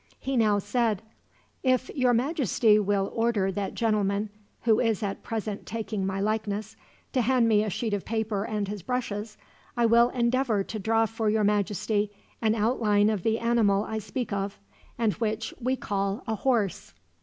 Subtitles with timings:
[0.19, 1.03] He now said:
[1.61, 4.31] "If your Majesty will order that gentleman,
[4.63, 6.75] who is at present taking my likeness,
[7.13, 9.37] to hand me a sheet of paper and his brushes,
[9.77, 12.09] I will endeavor to draw for your Majesty
[12.41, 14.57] an outline of the animal I speak of,
[14.97, 16.95] and which we call a horse."